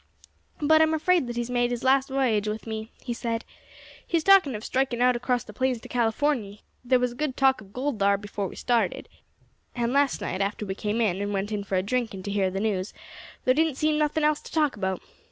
"But 0.59 0.81
I 0.81 0.83
am 0.83 0.95
afraid 0.95 1.29
he 1.29 1.39
has 1.41 1.51
made 1.51 1.69
his 1.69 1.83
last 1.83 2.09
v'yage 2.09 2.47
with 2.47 2.65
me," 2.65 2.89
he 3.03 3.13
said; 3.13 3.45
"he 4.07 4.17
is 4.17 4.23
talking 4.23 4.55
of 4.55 4.63
striking 4.65 4.99
out 4.99 5.15
across 5.15 5.43
the 5.43 5.53
plains 5.53 5.79
to 5.81 5.87
Californy. 5.87 6.63
There 6.83 6.97
was 6.97 7.11
a 7.11 7.15
good 7.15 7.37
talk 7.37 7.61
of 7.61 7.71
gold 7.71 7.99
thar 7.99 8.17
before 8.17 8.47
we 8.47 8.55
started; 8.55 9.07
and 9.75 9.93
last 9.93 10.19
night, 10.19 10.41
after 10.41 10.65
we 10.65 10.73
came 10.73 11.01
in, 11.01 11.21
and 11.21 11.33
went 11.33 11.51
in 11.51 11.63
for 11.63 11.75
a 11.75 11.83
drink 11.83 12.15
and 12.15 12.25
to 12.25 12.31
hear 12.31 12.49
the 12.49 12.59
news, 12.59 12.95
there 13.45 13.53
didn't 13.53 13.75
seem 13.75 13.99
nothing 13.99 14.23
else 14.23 14.41
to 14.41 14.51
talk 14.51 14.75
about. 14.75 15.01